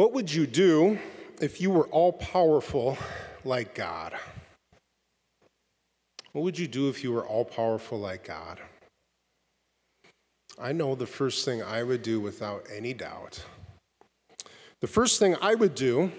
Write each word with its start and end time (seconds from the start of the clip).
What 0.00 0.14
would 0.14 0.32
you 0.32 0.46
do 0.46 0.98
if 1.42 1.60
you 1.60 1.70
were 1.70 1.86
all 1.88 2.10
powerful 2.10 2.96
like 3.44 3.74
God? 3.74 4.14
What 6.32 6.40
would 6.40 6.58
you 6.58 6.66
do 6.66 6.88
if 6.88 7.04
you 7.04 7.12
were 7.12 7.26
all 7.26 7.44
powerful 7.44 7.98
like 7.98 8.24
God? 8.24 8.60
I 10.58 10.72
know 10.72 10.94
the 10.94 11.06
first 11.06 11.44
thing 11.44 11.62
I 11.62 11.82
would 11.82 12.00
do 12.00 12.18
without 12.18 12.64
any 12.74 12.94
doubt. 12.94 13.44
The 14.80 14.86
first 14.86 15.18
thing 15.18 15.36
I 15.42 15.54
would 15.54 15.74
do 15.74 16.10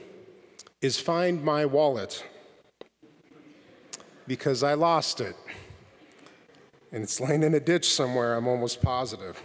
is 0.84 1.00
find 1.00 1.43
my 1.43 1.66
wallet 1.66 2.23
because 4.27 4.61
I 4.61 4.75
lost 4.75 5.21
it. 5.21 5.36
And 6.91 7.02
it's 7.02 7.20
laying 7.20 7.41
in 7.41 7.55
a 7.55 7.59
ditch 7.59 7.91
somewhere, 7.91 8.36
I'm 8.36 8.48
almost 8.48 8.84
positive. 8.84 9.41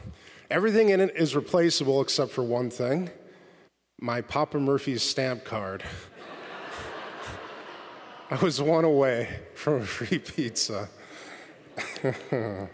Everything 0.51 0.91
in 0.91 1.01
it 1.01 1.17
is 1.17 1.35
replaceable 1.35 2.03
except 2.03 2.33
for 2.33 2.43
one 2.43 2.69
thing 2.69 3.11
my 4.01 4.21
Papa 4.21 4.59
Murphy's 4.59 5.03
stamp 5.03 5.45
card. 5.45 5.83
I 8.31 8.37
was 8.37 8.61
one 8.61 8.85
away 8.85 9.41
from 9.55 9.83
a 9.83 9.87
free 9.87 10.19
pizza. 10.19 10.89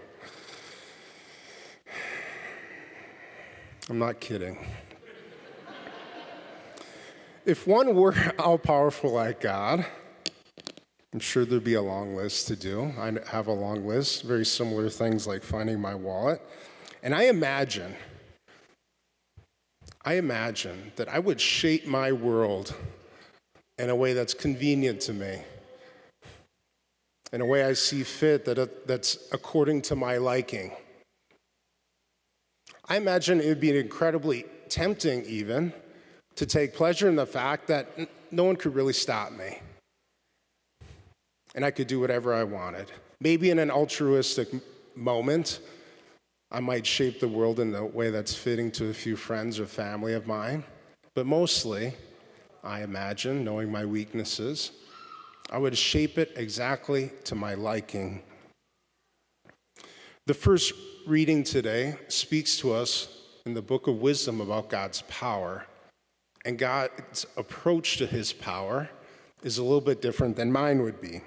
I'm 3.89 3.99
not 3.99 4.21
kidding. 4.21 4.59
If 7.45 7.67
one 7.67 7.95
were 7.95 8.15
all 8.39 8.59
powerful 8.59 9.13
like 9.13 9.41
God, 9.41 9.85
I'm 11.13 11.21
sure 11.21 11.45
there'd 11.45 11.65
be 11.65 11.75
a 11.75 11.83
long 11.83 12.15
list 12.15 12.49
to 12.49 12.57
do. 12.57 12.93
I 12.99 13.13
have 13.31 13.49
a 13.49 13.53
long 13.53 13.87
list, 13.87 14.23
very 14.23 14.47
similar 14.47 14.89
things 14.89 15.27
like 15.27 15.43
finding 15.43 15.81
my 15.81 15.95
wallet. 15.95 16.41
And 17.03 17.15
I 17.15 17.25
imagine, 17.25 17.95
I 20.05 20.15
imagine 20.15 20.93
that 20.97 21.09
I 21.09 21.19
would 21.19 21.41
shape 21.41 21.87
my 21.87 22.11
world 22.11 22.75
in 23.79 23.89
a 23.89 23.97
way 23.97 24.13
that's 24.13 24.35
convenient 24.35 25.01
to 25.03 25.13
me, 25.13 25.43
in 27.33 27.41
a 27.41 27.47
way 27.47 27.65
I 27.65 27.73
see 27.73 28.03
fit, 28.03 28.45
that, 28.45 28.59
uh, 28.59 28.67
that's 28.87 29.19
according 29.33 29.83
to 29.83 29.97
my 29.97 30.17
liking. 30.17 30.73
I 32.89 32.97
imagine 32.97 33.41
it 33.41 33.47
would 33.47 33.61
be 33.61 33.77
incredibly 33.79 34.45
tempting, 34.69 35.25
even, 35.25 35.73
to 36.35 36.47
take 36.47 36.75
pleasure 36.75 37.09
in 37.09 37.17
the 37.17 37.27
fact 37.27 37.69
that 37.69 37.87
no 38.31 38.45
one 38.45 38.57
could 38.57 38.75
really 38.75 38.93
stop 38.93 39.33
me. 39.33 39.61
And 41.55 41.65
I 41.65 41.71
could 41.71 41.87
do 41.87 42.01
whatever 42.01 42.35
I 42.35 42.45
wanted. 42.45 42.91
Maybe 43.21 43.51
in 43.51 43.59
an 43.59 43.71
altruistic 43.71 44.49
moment, 44.97 45.61
I 46.55 46.61
might 46.61 46.87
shape 46.87 47.19
the 47.19 47.29
world 47.29 47.61
in 47.61 47.75
a 47.75 47.85
way 47.85 48.11
that's 48.11 48.35
fitting 48.35 48.71
to 48.73 48.91
a 48.91 48.93
few 48.95 49.17
friends 49.17 49.59
or 49.59 49.65
family 49.65 50.13
of 50.13 50.27
mine. 50.27 50.65
But 51.15 51.25
mostly, 51.25 51.95
I 52.63 52.83
imagine, 52.83 53.43
knowing 53.43 53.73
my 53.73 53.87
weaknesses, 53.87 54.73
I 55.51 55.57
would 55.57 55.77
shape 55.77 56.19
it 56.19 56.33
exactly 56.37 57.11
to 57.25 57.35
my 57.35 57.55
liking. 57.55 58.23
The 60.27 60.35
first 60.35 60.75
reading 61.07 61.43
today 61.43 61.97
speaks 62.09 62.59
to 62.59 62.75
us 62.75 63.09
in 63.47 63.55
the 63.55 63.63
book 63.63 63.87
of 63.87 64.03
wisdom 64.03 64.43
about 64.43 64.69
God's 64.69 65.03
power. 65.09 65.65
And 66.45 66.59
God's 66.59 67.25
approach 67.39 67.97
to 67.97 68.07
his 68.07 68.31
power 68.35 68.91
is 69.43 69.57
a 69.57 69.63
little 69.63 69.81
bit 69.81 70.03
different 70.03 70.37
than 70.37 70.53
mine 70.53 70.83
would 70.83 71.01
be. 71.01 71.23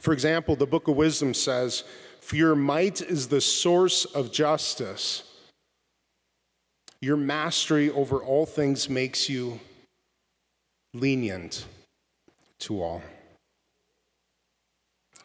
For 0.00 0.12
example, 0.12 0.54
the 0.54 0.66
book 0.66 0.86
of 0.86 0.94
wisdom 0.94 1.34
says, 1.34 1.82
For 2.20 2.36
your 2.36 2.54
might 2.54 3.00
is 3.00 3.28
the 3.28 3.40
source 3.40 4.04
of 4.04 4.30
justice. 4.30 5.24
Your 7.00 7.16
mastery 7.16 7.90
over 7.90 8.22
all 8.22 8.46
things 8.46 8.88
makes 8.88 9.28
you 9.28 9.58
lenient 10.94 11.66
to 12.60 12.82
all. 12.82 13.02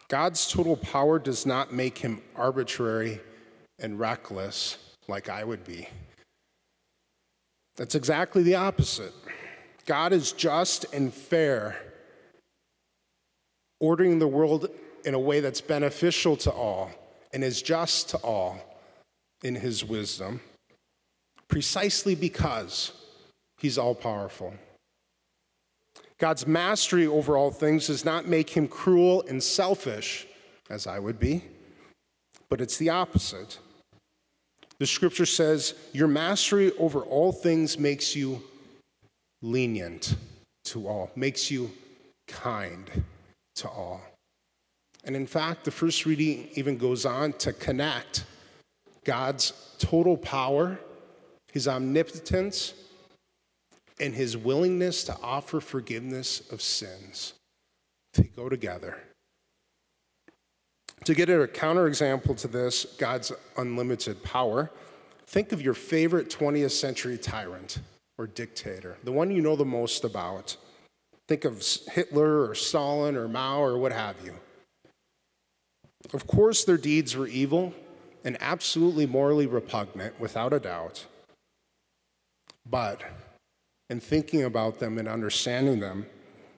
God's 0.07 0.49
total 0.49 0.77
power 0.77 1.19
does 1.19 1.45
not 1.45 1.73
make 1.73 1.97
him 1.97 2.21
arbitrary 2.35 3.19
and 3.79 3.99
reckless 3.99 4.77
like 5.07 5.29
I 5.29 5.43
would 5.43 5.63
be. 5.63 5.87
That's 7.75 7.95
exactly 7.95 8.41
the 8.41 8.55
opposite. 8.55 9.13
God 9.85 10.13
is 10.13 10.31
just 10.31 10.85
and 10.93 11.13
fair, 11.13 11.75
ordering 13.79 14.19
the 14.19 14.27
world 14.27 14.69
in 15.05 15.13
a 15.13 15.19
way 15.19 15.39
that's 15.39 15.61
beneficial 15.61 16.35
to 16.37 16.51
all 16.51 16.91
and 17.33 17.43
is 17.43 17.61
just 17.61 18.09
to 18.09 18.17
all 18.17 18.57
in 19.43 19.55
his 19.55 19.83
wisdom, 19.83 20.41
precisely 21.47 22.15
because 22.15 22.91
he's 23.57 23.77
all 23.77 23.95
powerful. 23.95 24.53
God's 26.17 26.47
mastery 26.47 27.05
over 27.05 27.37
all 27.37 27.51
things 27.51 27.87
does 27.87 28.05
not 28.05 28.27
make 28.27 28.49
him 28.49 28.67
cruel 28.67 29.23
and 29.27 29.43
selfish, 29.43 30.25
as 30.69 30.87
I 30.87 30.97
would 30.97 31.19
be, 31.19 31.43
but 32.49 32.61
it's 32.61 32.77
the 32.77 32.89
opposite. 32.89 33.59
The 34.79 34.87
scripture 34.87 35.25
says, 35.25 35.73
Your 35.93 36.07
mastery 36.07 36.71
over 36.77 37.01
all 37.01 37.31
things 37.31 37.77
makes 37.77 38.15
you 38.15 38.41
lenient 39.41 40.15
to 40.65 40.87
all, 40.87 41.11
makes 41.15 41.51
you 41.51 41.71
kind 42.27 42.89
to 43.55 43.67
all. 43.67 44.01
And 45.05 45.15
in 45.15 45.27
fact, 45.27 45.63
the 45.63 45.71
first 45.71 46.05
reading 46.05 46.49
even 46.55 46.77
goes 46.77 47.05
on 47.05 47.33
to 47.33 47.53
connect 47.53 48.25
God's 49.03 49.53
total 49.77 50.17
power, 50.17 50.79
his 51.51 51.67
omnipotence, 51.67 52.73
and 53.99 54.13
his 54.13 54.35
willingness 54.35 55.03
to 55.05 55.15
offer 55.21 55.59
forgiveness 55.59 56.51
of 56.51 56.61
sins. 56.61 57.33
They 58.13 58.23
go 58.23 58.49
together. 58.49 58.97
To 61.03 61.13
get 61.13 61.29
a 61.29 61.47
counterexample 61.47 62.35
to 62.39 62.47
this, 62.47 62.85
God's 62.97 63.31
unlimited 63.57 64.23
power, 64.23 64.71
think 65.27 65.51
of 65.51 65.61
your 65.61 65.75
favorite 65.75 66.29
20th 66.29 66.71
century 66.71 67.17
tyrant 67.17 67.79
or 68.17 68.25
dictator, 68.25 68.97
the 69.03 69.11
one 69.11 69.29
you 69.29 69.41
know 69.41 69.55
the 69.55 69.65
most 69.65 70.03
about. 70.03 70.57
Think 71.27 71.45
of 71.45 71.63
Hitler 71.91 72.49
or 72.49 72.55
Stalin 72.55 73.15
or 73.15 73.27
Mao 73.27 73.61
or 73.61 73.77
what 73.77 73.91
have 73.91 74.15
you. 74.23 74.33
Of 76.13 76.27
course, 76.27 76.63
their 76.63 76.77
deeds 76.77 77.15
were 77.15 77.27
evil 77.27 77.73
and 78.23 78.37
absolutely 78.39 79.05
morally 79.05 79.47
repugnant, 79.47 80.19
without 80.19 80.53
a 80.53 80.59
doubt. 80.59 81.05
But 82.65 83.01
in 83.89 83.99
thinking 83.99 84.43
about 84.43 84.79
them 84.79 84.97
and 84.97 85.07
understanding 85.07 85.79
them, 85.79 86.07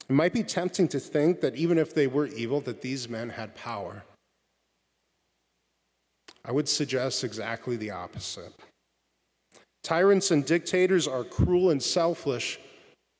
it 0.09 0.13
might 0.13 0.33
be 0.33 0.43
tempting 0.43 0.87
to 0.89 0.99
think 0.99 1.41
that 1.41 1.55
even 1.55 1.77
if 1.77 1.93
they 1.93 2.07
were 2.07 2.27
evil, 2.27 2.61
that 2.61 2.81
these 2.81 3.09
men 3.09 3.29
had 3.29 3.53
power. 3.55 4.03
I 6.45 6.53
would 6.53 6.69
suggest 6.69 7.25
exactly 7.25 7.75
the 7.75 7.91
opposite. 7.91 8.53
Tyrants 9.83 10.31
and 10.31 10.45
dictators 10.45 11.07
are 11.07 11.25
cruel 11.25 11.71
and 11.71 11.83
selfish, 11.83 12.59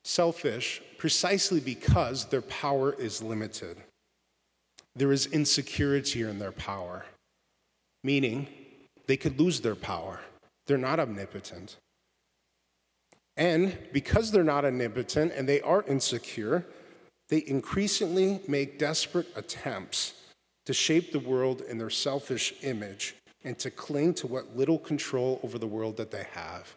selfish 0.06 0.82
precisely 0.98 1.60
because 1.60 2.26
their 2.26 2.42
power 2.42 2.94
is 2.94 3.22
limited. 3.22 3.78
There 4.98 5.12
is 5.12 5.28
insecurity 5.28 6.24
in 6.24 6.40
their 6.40 6.52
power, 6.52 7.06
meaning 8.04 8.48
they 9.06 9.18
could 9.18 9.40
lose 9.40 9.62
their 9.62 9.76
power. 9.76 10.20
They're 10.66 10.78
not 10.78 11.00
omnipotent. 11.00 11.78
And 13.36 13.78
because 13.94 14.32
they're 14.32 14.44
not 14.44 14.66
omnipotent 14.66 15.34
and 15.36 15.48
they 15.48 15.62
are 15.62 15.84
insecure, 15.84 16.66
they 17.30 17.44
increasingly 17.46 18.42
make 18.48 18.80
desperate 18.80 19.28
attempts 19.36 20.14
to 20.66 20.74
shape 20.74 21.12
the 21.12 21.20
world 21.20 21.62
in 21.62 21.78
their 21.78 21.92
selfish 21.92 22.54
image 22.64 23.16
and 23.44 23.58
to 23.60 23.70
cling 23.70 24.16
to 24.16 24.28
what 24.28 24.58
little 24.58 24.80
control 24.80 25.40
over 25.44 25.60
the 25.60 25.68
world 25.68 25.98
that 25.98 26.12
they 26.12 26.26
have 26.34 26.76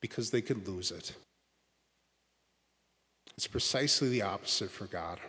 because 0.00 0.30
they 0.30 0.40
could 0.40 0.66
lose 0.66 0.90
it. 0.90 1.12
It's 3.36 3.46
precisely 3.46 4.08
the 4.08 4.22
opposite 4.22 4.70
for 4.70 4.86
God. 4.86 5.20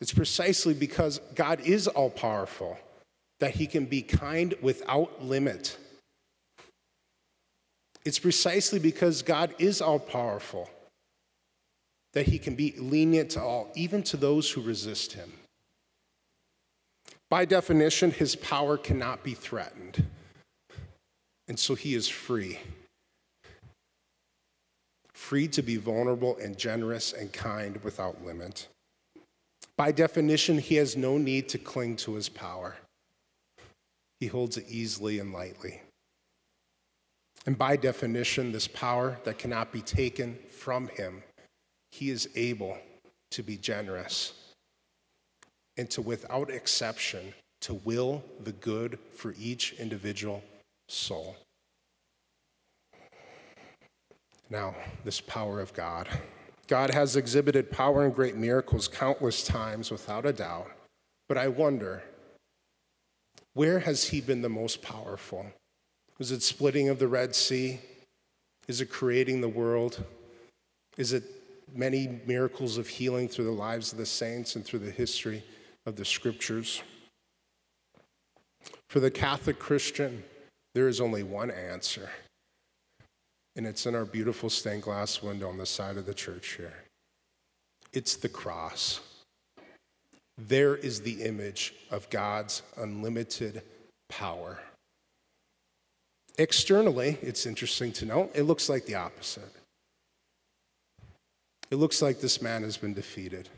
It's 0.00 0.12
precisely 0.12 0.74
because 0.74 1.20
God 1.34 1.60
is 1.60 1.86
all 1.86 2.10
powerful 2.10 2.78
that 3.40 3.54
he 3.54 3.66
can 3.66 3.86
be 3.86 4.02
kind 4.02 4.54
without 4.60 5.24
limit 5.24 5.76
it's 8.04 8.18
precisely 8.18 8.78
because 8.78 9.22
God 9.22 9.54
is 9.58 9.80
all 9.80 9.98
powerful 9.98 10.68
that 12.12 12.26
he 12.26 12.38
can 12.38 12.54
be 12.54 12.74
lenient 12.78 13.30
to 13.30 13.42
all, 13.42 13.72
even 13.74 14.02
to 14.04 14.16
those 14.16 14.50
who 14.50 14.60
resist 14.60 15.14
him. 15.14 15.32
By 17.30 17.44
definition, 17.44 18.10
his 18.10 18.36
power 18.36 18.76
cannot 18.76 19.24
be 19.24 19.34
threatened. 19.34 20.04
And 21.48 21.58
so 21.58 21.74
he 21.74 21.94
is 21.94 22.08
free. 22.08 22.58
Free 25.12 25.48
to 25.48 25.62
be 25.62 25.76
vulnerable 25.76 26.36
and 26.36 26.56
generous 26.56 27.12
and 27.12 27.32
kind 27.32 27.82
without 27.82 28.24
limit. 28.24 28.68
By 29.76 29.90
definition, 29.92 30.58
he 30.58 30.76
has 30.76 30.96
no 30.96 31.18
need 31.18 31.48
to 31.50 31.58
cling 31.58 31.96
to 31.96 32.14
his 32.14 32.28
power. 32.28 32.76
He 34.20 34.28
holds 34.28 34.56
it 34.56 34.66
easily 34.68 35.18
and 35.18 35.32
lightly. 35.32 35.82
And 37.46 37.58
by 37.58 37.76
definition, 37.76 38.52
this 38.52 38.68
power 38.68 39.18
that 39.24 39.38
cannot 39.38 39.72
be 39.72 39.82
taken 39.82 40.38
from 40.48 40.88
him, 40.88 41.22
he 41.90 42.10
is 42.10 42.28
able 42.34 42.78
to 43.32 43.42
be 43.42 43.56
generous 43.56 44.32
and 45.76 45.90
to, 45.90 46.00
without 46.00 46.50
exception, 46.50 47.34
to 47.62 47.74
will 47.74 48.22
the 48.44 48.52
good 48.52 48.98
for 49.12 49.34
each 49.38 49.74
individual 49.78 50.42
soul. 50.88 51.36
Now, 54.50 54.74
this 55.04 55.20
power 55.20 55.60
of 55.60 55.72
God. 55.74 56.08
God 56.66 56.92
has 56.92 57.16
exhibited 57.16 57.70
power 57.70 58.04
and 58.04 58.14
great 58.14 58.36
miracles 58.36 58.88
countless 58.88 59.44
times, 59.44 59.90
without 59.90 60.26
a 60.26 60.32
doubt. 60.32 60.70
But 61.28 61.38
I 61.38 61.48
wonder, 61.48 62.02
where 63.52 63.80
has 63.80 64.08
He 64.08 64.20
been 64.20 64.42
the 64.42 64.48
most 64.48 64.82
powerful? 64.82 65.46
Was 66.18 66.30
it 66.32 66.42
splitting 66.42 66.88
of 66.88 66.98
the 66.98 67.08
Red 67.08 67.34
Sea? 67.34 67.80
Is 68.68 68.80
it 68.80 68.90
creating 68.90 69.40
the 69.40 69.48
world? 69.48 70.02
Is 70.96 71.12
it 71.12 71.24
many 71.74 72.20
miracles 72.26 72.78
of 72.78 72.88
healing 72.88 73.28
through 73.28 73.46
the 73.46 73.50
lives 73.50 73.92
of 73.92 73.98
the 73.98 74.06
saints 74.06 74.56
and 74.56 74.64
through 74.64 74.78
the 74.80 74.90
history 74.90 75.42
of 75.86 75.96
the 75.96 76.04
scriptures? 76.04 76.82
For 78.88 79.00
the 79.00 79.10
Catholic 79.10 79.58
Christian, 79.58 80.22
there 80.74 80.88
is 80.88 81.00
only 81.00 81.22
one 81.22 81.50
answer, 81.50 82.10
and 83.56 83.66
it's 83.66 83.86
in 83.86 83.94
our 83.94 84.04
beautiful 84.04 84.50
stained 84.50 84.82
glass 84.82 85.22
window 85.22 85.48
on 85.48 85.58
the 85.58 85.66
side 85.66 85.96
of 85.96 86.06
the 86.06 86.14
church 86.14 86.54
here. 86.56 86.74
It's 87.92 88.16
the 88.16 88.28
cross. 88.28 89.00
There 90.36 90.76
is 90.76 91.00
the 91.00 91.22
image 91.22 91.74
of 91.90 92.10
God's 92.10 92.62
unlimited 92.76 93.62
power. 94.08 94.58
Externally, 96.38 97.18
it's 97.22 97.46
interesting 97.46 97.92
to 97.92 98.06
note, 98.06 98.32
it 98.34 98.42
looks 98.42 98.68
like 98.68 98.86
the 98.86 98.96
opposite. 98.96 99.52
It 101.70 101.76
looks 101.76 102.02
like 102.02 102.20
this 102.20 102.42
man 102.42 102.62
has 102.62 102.76
been 102.76 102.94
defeated. 102.94 103.48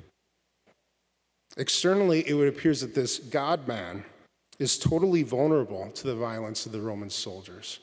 Externally, 1.56 2.28
it 2.28 2.34
would 2.34 2.48
appear 2.48 2.74
that 2.74 2.94
this 2.94 3.18
God 3.18 3.66
man 3.66 4.04
is 4.58 4.78
totally 4.78 5.22
vulnerable 5.22 5.90
to 5.92 6.06
the 6.06 6.14
violence 6.14 6.66
of 6.66 6.72
the 6.72 6.80
Roman 6.80 7.08
soldiers. 7.08 7.80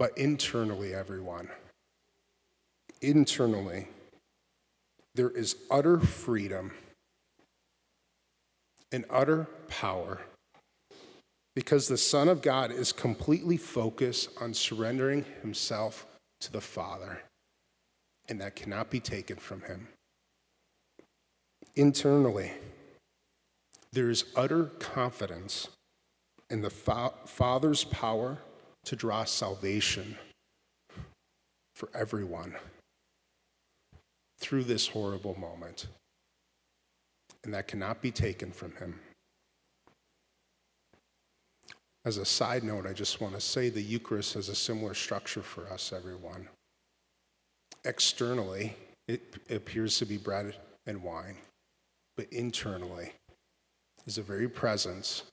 But 0.00 0.16
internally, 0.16 0.94
everyone, 0.94 1.50
internally, 3.02 3.86
there 5.14 5.28
is 5.28 5.56
utter 5.70 6.00
freedom 6.00 6.72
and 8.90 9.04
utter 9.10 9.46
power 9.68 10.22
because 11.54 11.86
the 11.86 11.98
Son 11.98 12.30
of 12.30 12.40
God 12.40 12.70
is 12.70 12.92
completely 12.92 13.58
focused 13.58 14.30
on 14.40 14.54
surrendering 14.54 15.26
himself 15.42 16.06
to 16.40 16.50
the 16.50 16.62
Father, 16.62 17.20
and 18.26 18.40
that 18.40 18.56
cannot 18.56 18.88
be 18.88 19.00
taken 19.00 19.36
from 19.36 19.60
him. 19.64 19.88
Internally, 21.76 22.52
there 23.92 24.08
is 24.08 24.24
utter 24.34 24.64
confidence 24.78 25.68
in 26.48 26.62
the 26.62 26.70
fa- 26.70 27.12
Father's 27.26 27.84
power 27.84 28.38
to 28.84 28.96
draw 28.96 29.24
salvation 29.24 30.16
for 31.74 31.88
everyone 31.94 32.54
through 34.38 34.64
this 34.64 34.88
horrible 34.88 35.38
moment, 35.38 35.86
and 37.44 37.54
that 37.54 37.68
cannot 37.68 38.02
be 38.02 38.10
taken 38.10 38.50
from 38.50 38.74
him. 38.76 38.98
As 42.04 42.16
a 42.16 42.24
side 42.24 42.64
note, 42.64 42.86
I 42.86 42.94
just 42.94 43.20
want 43.20 43.34
to 43.34 43.40
say 43.40 43.68
the 43.68 43.82
Eucharist 43.82 44.34
has 44.34 44.48
a 44.48 44.54
similar 44.54 44.94
structure 44.94 45.42
for 45.42 45.70
us, 45.70 45.92
everyone. 45.92 46.48
Externally, 47.84 48.74
it 49.06 49.36
appears 49.50 49.98
to 49.98 50.06
be 50.06 50.16
bread 50.16 50.54
and 50.86 51.02
wine, 51.02 51.36
but 52.16 52.32
internally 52.32 53.12
is 54.06 54.16
the 54.16 54.22
very 54.22 54.48
presence, 54.48 55.24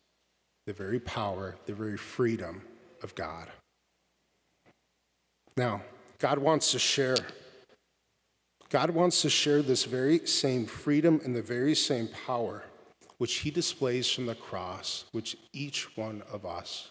the 0.65 0.73
very 0.73 0.99
power, 0.99 1.55
the 1.65 1.73
very 1.73 1.97
freedom 1.97 2.61
of 3.03 3.15
God. 3.15 3.47
Now, 5.55 5.81
God 6.19 6.38
wants 6.39 6.71
to 6.71 6.79
share. 6.79 7.17
God 8.69 8.89
wants 8.89 9.21
to 9.21 9.29
share 9.29 9.61
this 9.61 9.85
very 9.85 10.25
same 10.27 10.65
freedom 10.65 11.21
and 11.23 11.35
the 11.35 11.41
very 11.41 11.75
same 11.75 12.09
power 12.25 12.63
which 13.17 13.35
he 13.38 13.51
displays 13.51 14.09
from 14.09 14.25
the 14.25 14.35
cross, 14.35 15.05
which 15.11 15.38
each 15.53 15.97
one 15.97 16.21
of 16.31 16.45
us. 16.45 16.89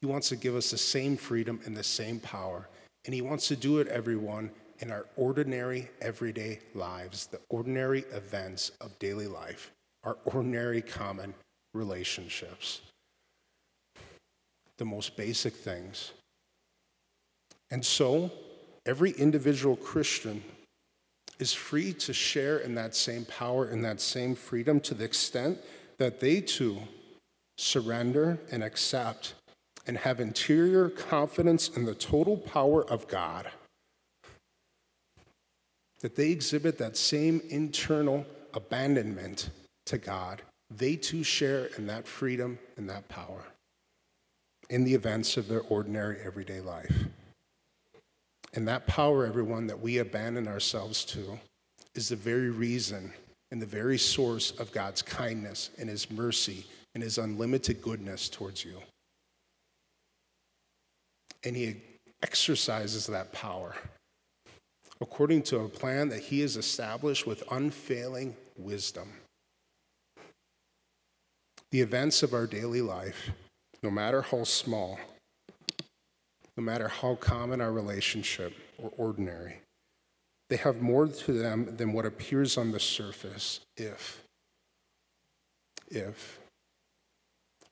He 0.00 0.06
wants 0.06 0.28
to 0.28 0.36
give 0.36 0.54
us 0.54 0.70
the 0.70 0.78
same 0.78 1.16
freedom 1.16 1.60
and 1.64 1.76
the 1.76 1.84
same 1.84 2.20
power. 2.20 2.68
And 3.06 3.14
he 3.14 3.22
wants 3.22 3.48
to 3.48 3.56
do 3.56 3.78
it, 3.78 3.88
everyone, 3.88 4.50
in 4.80 4.90
our 4.90 5.06
ordinary, 5.16 5.88
everyday 6.02 6.58
lives, 6.74 7.26
the 7.26 7.40
ordinary 7.48 8.00
events 8.12 8.72
of 8.80 8.98
daily 8.98 9.26
life, 9.26 9.72
our 10.02 10.18
ordinary, 10.24 10.82
common 10.82 11.34
relationships, 11.72 12.82
the 14.78 14.84
most 14.84 15.16
basic 15.16 15.54
things. 15.54 16.12
And 17.70 17.84
so, 17.84 18.30
every 18.86 19.12
individual 19.12 19.76
Christian 19.76 20.42
is 21.38 21.52
free 21.52 21.92
to 21.92 22.12
share 22.12 22.58
in 22.58 22.74
that 22.74 22.94
same 22.94 23.24
power 23.24 23.66
and 23.66 23.84
that 23.84 24.00
same 24.00 24.34
freedom 24.34 24.80
to 24.80 24.94
the 24.94 25.04
extent 25.04 25.58
that 25.98 26.20
they 26.20 26.40
too 26.40 26.78
surrender 27.56 28.38
and 28.50 28.62
accept 28.62 29.34
and 29.86 29.98
have 29.98 30.20
interior 30.20 30.88
confidence 30.88 31.68
in 31.68 31.84
the 31.84 31.94
total 31.94 32.36
power 32.36 32.88
of 32.88 33.08
God. 33.08 33.48
That 36.00 36.16
they 36.16 36.30
exhibit 36.30 36.78
that 36.78 36.96
same 36.96 37.40
internal 37.48 38.26
abandonment 38.52 39.50
to 39.86 39.98
God. 39.98 40.42
They 40.70 40.96
too 40.96 41.22
share 41.22 41.66
in 41.76 41.86
that 41.88 42.06
freedom 42.06 42.58
and 42.76 42.88
that 42.88 43.08
power 43.08 43.44
in 44.70 44.84
the 44.84 44.94
events 44.94 45.36
of 45.36 45.48
their 45.48 45.62
ordinary 45.62 46.18
everyday 46.24 46.60
life. 46.60 47.04
And 48.54 48.68
that 48.68 48.86
power, 48.86 49.26
everyone, 49.26 49.66
that 49.66 49.80
we 49.80 49.98
abandon 49.98 50.46
ourselves 50.46 51.04
to 51.06 51.38
is 51.94 52.08
the 52.08 52.16
very 52.16 52.50
reason 52.50 53.12
and 53.50 53.60
the 53.60 53.66
very 53.66 53.98
source 53.98 54.52
of 54.52 54.72
God's 54.72 55.02
kindness 55.02 55.70
and 55.78 55.88
His 55.88 56.10
mercy 56.10 56.66
and 56.94 57.02
His 57.02 57.18
unlimited 57.18 57.82
goodness 57.82 58.28
towards 58.28 58.64
you. 58.64 58.78
And 61.44 61.56
He 61.56 61.76
exercises 62.22 63.06
that 63.08 63.32
power 63.32 63.74
according 65.00 65.42
to 65.42 65.60
a 65.60 65.68
plan 65.68 66.08
that 66.08 66.20
He 66.20 66.40
has 66.40 66.56
established 66.56 67.26
with 67.26 67.42
unfailing 67.50 68.36
wisdom. 68.56 69.12
The 71.70 71.80
events 71.80 72.22
of 72.22 72.32
our 72.32 72.46
daily 72.46 72.80
life, 72.80 73.30
no 73.84 73.90
matter 73.90 74.22
how 74.22 74.42
small, 74.44 74.98
no 76.56 76.62
matter 76.62 76.88
how 76.88 77.16
common 77.16 77.60
our 77.60 77.70
relationship 77.70 78.54
or 78.78 78.90
ordinary. 78.96 79.60
They 80.48 80.56
have 80.56 80.80
more 80.80 81.06
to 81.06 81.32
them 81.32 81.76
than 81.76 81.92
what 81.92 82.06
appears 82.06 82.56
on 82.56 82.72
the 82.72 82.80
surface 82.80 83.60
if, 83.76 84.24
if 85.88 86.40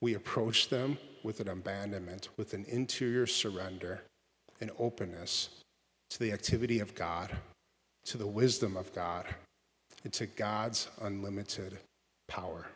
we 0.03 0.13
approach 0.15 0.69
them 0.69 0.99
with 1.23 1.41
an 1.41 1.49
abandonment, 1.49 2.29
with 2.37 2.53
an 2.53 2.67
interior 2.69 3.27
surrender 3.27 4.03
and 4.61 4.71
openness 4.79 5.49
to 6.11 6.19
the 6.19 6.33
activity 6.33 6.81
of 6.81 6.95
God, 6.95 7.35
to 8.05 8.19
the 8.19 8.27
wisdom 8.27 8.77
of 8.77 8.93
God, 8.93 9.25
and 10.05 10.13
to 10.13 10.27
God's 10.27 10.89
unlimited 11.01 11.79
power. 12.29 12.67